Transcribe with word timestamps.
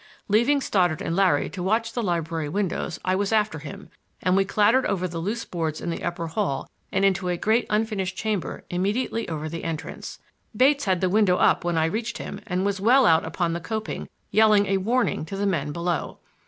Leaving 0.27 0.59
Stoddard 0.61 0.99
and 0.99 1.15
Larry 1.15 1.47
to 1.51 1.61
watch 1.61 1.93
the 1.93 2.01
library 2.01 2.49
windows, 2.49 2.97
I 3.05 3.13
was 3.15 3.31
after 3.31 3.59
him, 3.59 3.91
and 4.19 4.35
we 4.35 4.43
clattered 4.45 4.87
over 4.87 5.07
the 5.07 5.19
loose 5.19 5.45
boards 5.45 5.79
in 5.79 5.91
the 5.91 6.03
upper 6.03 6.25
hall 6.25 6.67
and 6.91 7.05
into 7.05 7.29
a 7.29 7.37
great 7.37 7.67
unfinished 7.69 8.17
chamber 8.17 8.63
immediately 8.71 9.29
over 9.29 9.47
the 9.47 9.63
entrance. 9.63 10.17
Bates 10.57 10.85
had 10.85 11.01
the 11.01 11.09
window 11.09 11.37
up 11.37 11.63
when 11.63 11.77
I 11.77 11.85
reached 11.85 12.17
him 12.17 12.41
and 12.47 12.65
was 12.65 12.81
well 12.81 13.05
out 13.05 13.23
upon 13.25 13.53
the 13.53 13.59
coping, 13.61 14.09
yelling 14.31 14.65
a 14.65 14.77
warning 14.77 15.23
to 15.25 15.37
the 15.37 15.45
men 15.45 15.71
below. 15.71 16.17